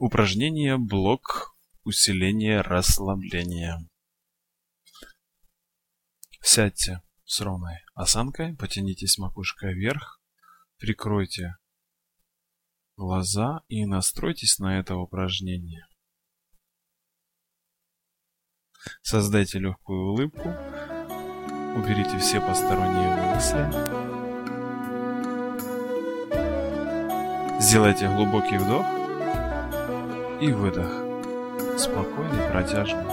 Упражнение 0.00 0.78
блок 0.78 1.54
усиления 1.84 2.62
расслабления. 2.62 3.86
Сядьте 6.40 7.02
с 7.26 7.38
ровной 7.42 7.84
осанкой, 7.92 8.56
потянитесь 8.56 9.18
макушкой 9.18 9.74
вверх, 9.74 10.22
прикройте 10.78 11.58
глаза 12.96 13.60
и 13.68 13.84
настройтесь 13.84 14.58
на 14.58 14.78
это 14.78 14.96
упражнение. 14.96 15.86
Создайте 19.02 19.58
легкую 19.58 20.12
улыбку, 20.12 20.48
уберите 21.76 22.18
все 22.18 22.40
посторонние 22.40 23.34
мысли. 23.34 23.68
Сделайте 27.60 28.08
глубокий 28.08 28.56
вдох 28.56 28.99
и 30.40 30.52
выдох. 30.52 30.90
Спокойный, 31.76 32.50
протяжный. 32.50 33.04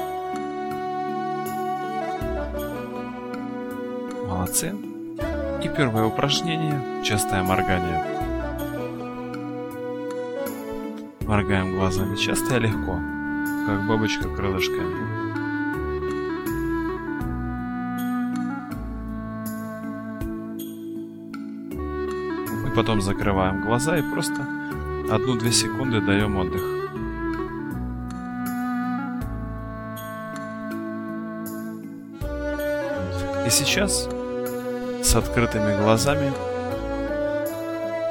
Молодцы. 4.28 4.74
И 5.64 5.70
первое 5.70 6.06
упражнение– 6.06 7.04
частое 7.04 7.44
моргание. 7.44 8.04
Моргаем 11.22 11.78
глазами 11.78 12.16
часто 12.16 12.58
и 12.58 12.60
легко, 12.60 12.98
как 13.66 13.88
бабочка 13.88 14.30
крылышками. 14.30 15.18
потом 22.76 23.02
закрываем 23.02 23.64
глаза 23.64 23.98
и 23.98 24.04
просто 24.04 24.40
одну-две 25.10 25.52
секунды 25.52 26.00
даем 26.00 26.38
отдых. 26.38 26.77
И 33.48 33.50
сейчас 33.50 34.10
с 35.02 35.16
открытыми 35.16 35.82
глазами 35.82 36.34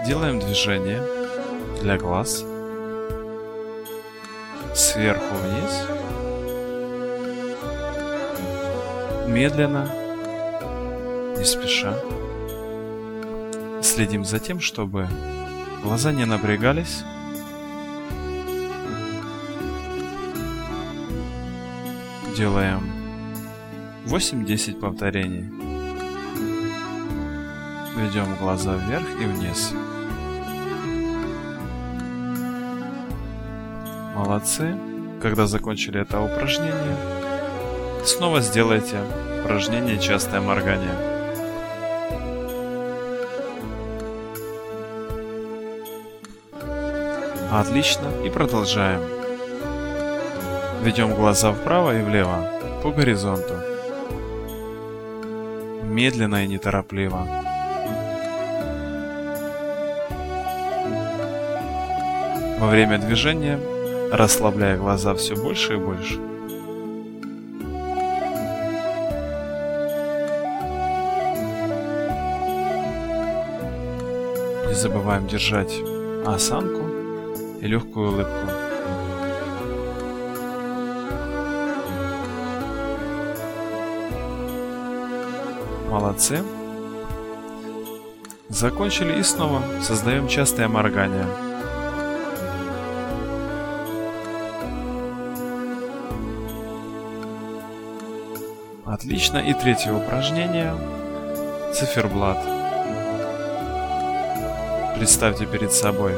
делаем 0.06 0.40
движение 0.40 1.02
для 1.82 1.98
глаз 1.98 2.42
сверху 4.74 5.34
вниз, 5.34 5.88
медленно, 9.26 9.90
не 11.36 11.44
спеша. 11.44 11.92
Следим 13.82 14.24
за 14.24 14.38
тем, 14.38 14.58
чтобы 14.58 15.06
глаза 15.82 16.12
не 16.12 16.24
напрягались. 16.24 17.04
Делаем 22.34 22.95
8-10 24.06 24.78
повторений. 24.78 25.44
Ведем 27.96 28.36
глаза 28.36 28.76
вверх 28.76 29.08
и 29.20 29.24
вниз. 29.24 29.72
Молодцы. 34.14 34.76
Когда 35.20 35.46
закончили 35.46 36.02
это 36.02 36.20
упражнение, 36.20 36.96
снова 38.04 38.40
сделайте 38.42 38.96
упражнение 39.42 39.98
частое 39.98 40.40
моргание. 40.40 40.94
Отлично. 47.50 48.06
И 48.24 48.30
продолжаем. 48.30 49.00
Ведем 50.84 51.12
глаза 51.14 51.50
вправо 51.52 51.98
и 51.98 52.02
влево 52.02 52.48
по 52.84 52.92
горизонту. 52.92 53.75
Медленно 55.96 56.44
и 56.44 56.46
неторопливо. 56.46 57.26
Во 62.58 62.66
время 62.66 62.98
движения 62.98 63.58
расслабляя 64.12 64.76
глаза 64.76 65.14
все 65.14 65.34
больше 65.34 65.72
и 65.72 65.76
больше. 65.78 66.18
Не 74.66 74.74
забываем 74.74 75.26
держать 75.26 75.72
осанку 76.26 76.84
и 77.62 77.66
легкую 77.66 78.12
улыбку. 78.12 78.55
Молодцы. 85.90 86.42
Закончили 88.48 89.18
и 89.18 89.22
снова 89.22 89.62
создаем 89.82 90.28
частое 90.28 90.68
моргание. 90.68 91.26
Отлично. 98.84 99.38
И 99.38 99.52
третье 99.54 99.92
упражнение. 99.92 100.74
Циферблат. 101.74 102.38
Представьте 104.96 105.46
перед 105.46 105.72
собой 105.72 106.12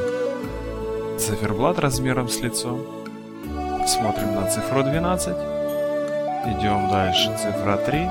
циферблат 1.19 1.79
размером 1.79 2.29
с 2.29 2.39
лицо. 2.39 2.79
Смотрим 3.85 4.35
на 4.35 4.47
цифру 4.49 4.83
12. 4.83 5.27
Идем 6.45 6.89
дальше. 6.89 7.35
Цифра 7.37 7.77
3, 7.77 8.09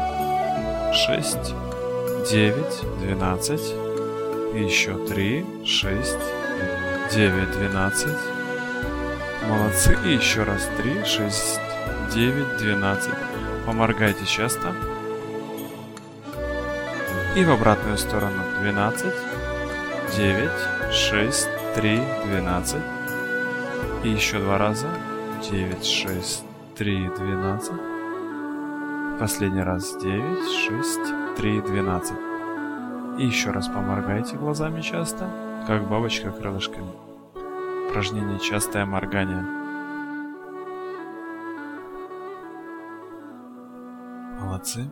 6, 0.92 1.54
9, 2.30 2.82
12. 3.00 3.60
еще 4.54 4.94
3, 5.06 5.44
6, 5.64 6.16
9, 7.12 7.50
12. 7.52 8.08
Молодцы. 9.48 9.98
И 10.04 10.14
еще 10.14 10.44
раз 10.44 10.68
3, 10.78 11.04
6, 11.04 11.60
9, 12.14 12.56
12. 12.58 13.10
Поморгайте 13.66 14.24
часто. 14.24 14.74
И 17.36 17.44
в 17.44 17.50
обратную 17.50 17.98
сторону 17.98 18.42
12, 18.62 19.14
9, 20.16 20.50
6, 20.92 21.48
3, 21.74 22.00
12. 22.24 22.76
И 24.04 24.08
еще 24.08 24.38
два 24.38 24.56
раза. 24.58 24.88
9, 25.50 25.84
6, 25.84 26.44
3, 26.76 27.08
12. 27.18 27.87
Последний 29.18 29.62
раз 29.62 29.96
9, 30.00 30.48
6, 30.48 31.36
3, 31.36 31.60
12. 31.62 32.12
И 33.18 33.26
еще 33.26 33.50
раз 33.50 33.66
поморгайте 33.66 34.36
глазами 34.36 34.80
часто, 34.80 35.28
как 35.66 35.88
бабочка 35.88 36.30
крылышками. 36.30 36.92
Упражнение 37.88 38.38
частое 38.38 38.86
моргание. 38.86 39.42
Молодцы. 44.40 44.90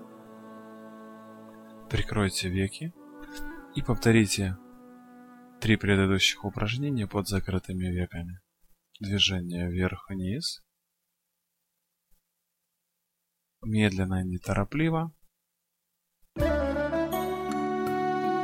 Прикройте 1.89 2.49
веки 2.49 2.93
и 3.77 3.83
повторите 3.83 4.57
три 5.61 5.77
предыдущих 5.77 6.45
упражнения 6.45 7.07
под 7.07 7.29
закрытыми 7.29 7.87
веками 7.87 8.41
движение 9.01 9.71
вверх-вниз, 9.71 10.63
медленно 13.67 14.23
и 14.23 14.25
неторопливо, 14.25 15.13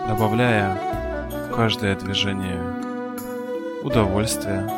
добавляя 0.08 0.76
в 1.30 1.54
каждое 1.54 1.96
движение 1.96 2.60
удовольствие, 3.82 4.68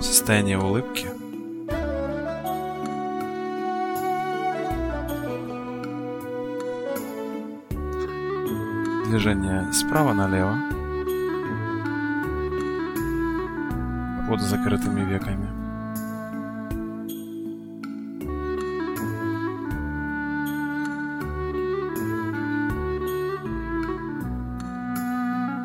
состояние 0.00 0.58
улыбки– 0.58 1.06
движение 9.10 9.72
справа 9.72 10.12
налево 10.12 10.79
под 14.30 14.40
закрытыми 14.42 15.00
веками. 15.12 15.48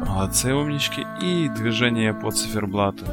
Молодцы, 0.08 0.52
умнички. 0.52 1.06
И 1.22 1.48
движение 1.50 2.12
по 2.16 2.32
циферблату. 2.32 3.06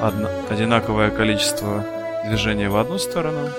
Одно, 0.00 0.30
одинаковое 0.48 1.10
количество 1.10 1.84
движений 2.24 2.68
в 2.68 2.76
одну 2.76 2.96
сторону 2.96 3.50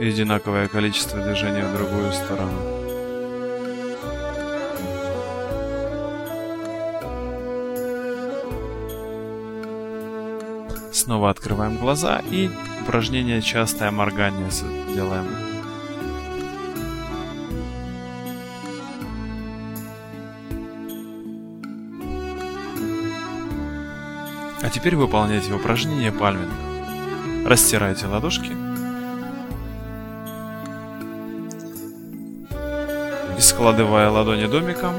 и 0.00 0.08
одинаковое 0.08 0.66
количество 0.66 1.22
движений 1.22 1.62
в 1.62 1.72
другую 1.72 2.10
сторону. 2.12 2.79
Снова 10.92 11.30
открываем 11.30 11.76
глаза 11.76 12.20
и 12.30 12.50
упражнение 12.82 13.40
частое 13.42 13.90
моргание 13.90 14.50
делаем. 14.94 15.26
А 24.62 24.68
теперь 24.72 24.94
выполняйте 24.96 25.52
упражнение 25.52 26.12
пальминг. 26.12 26.50
Растирайте 27.46 28.06
ладошки. 28.06 28.52
И 33.38 33.40
складывая 33.40 34.10
ладони 34.10 34.46
домиком, 34.46 34.94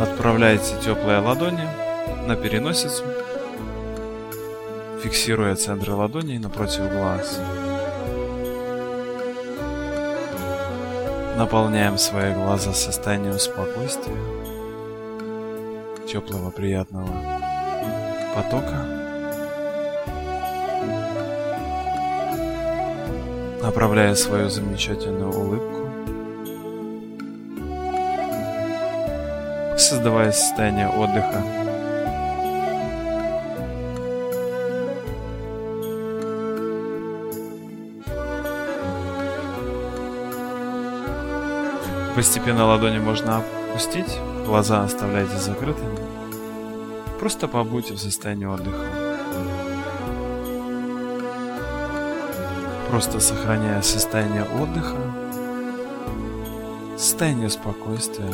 отправляйте 0.00 0.74
теплые 0.82 1.18
ладони 1.18 1.68
на 2.26 2.36
переносицу, 2.36 3.04
фиксируя 5.06 5.54
центры 5.54 5.94
ладоней 5.94 6.36
напротив 6.38 6.90
глаз. 6.90 7.38
Наполняем 11.36 11.96
свои 11.96 12.34
глаза 12.34 12.72
состоянием 12.72 13.38
спокойствия, 13.38 14.16
теплого 16.08 16.50
приятного 16.50 17.06
потока. 18.34 18.84
Направляя 23.62 24.16
свою 24.16 24.48
замечательную 24.48 25.30
улыбку, 25.30 25.88
создавая 29.78 30.32
состояние 30.32 30.88
отдыха. 30.88 31.65
Постепенно 42.16 42.64
ладони 42.64 42.98
можно 42.98 43.42
опустить, 43.68 44.18
глаза 44.46 44.82
оставляйте 44.82 45.36
закрытыми. 45.36 45.98
Просто 47.20 47.46
побудьте 47.46 47.92
в 47.92 47.98
состоянии 47.98 48.46
отдыха. 48.46 48.86
Просто 52.88 53.20
сохраняя 53.20 53.82
состояние 53.82 54.44
отдыха, 54.44 54.96
состояние 56.96 57.50
спокойствия, 57.50 58.32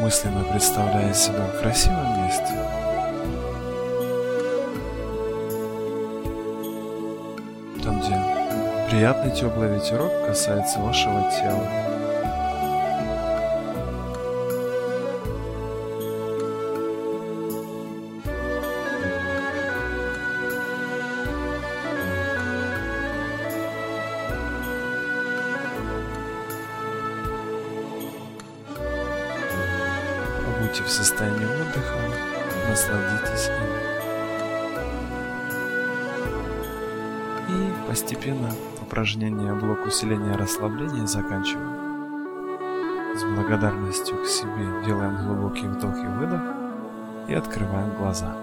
мысленно 0.00 0.42
представляя 0.50 1.14
себя 1.14 1.46
в 1.46 1.60
красивом 1.60 2.24
месте. 2.24 2.83
Приятный 8.94 9.34
теплый 9.34 9.74
ветерок 9.74 10.24
касается 10.24 10.78
вашего 10.78 11.28
тела. 11.28 11.68
Будьте 30.60 30.84
в 30.84 30.88
состоянии 30.88 31.46
отдыха, 31.46 31.98
насладитесь 32.68 33.48
им. 33.48 33.64
И 37.48 37.88
постепенно 37.88 38.52
упражнение 38.84 39.54
блок 39.54 39.86
усиления 39.86 40.36
расслабления 40.36 41.06
заканчиваем. 41.06 43.16
С 43.16 43.24
благодарностью 43.24 44.22
к 44.22 44.26
себе 44.26 44.84
делаем 44.84 45.16
глубокий 45.16 45.66
вдох 45.66 45.96
и 45.96 46.06
выдох 46.06 46.42
и 47.26 47.34
открываем 47.34 47.96
глаза. 47.96 48.36